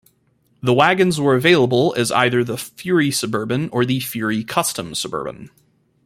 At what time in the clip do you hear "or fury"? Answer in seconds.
3.69-4.43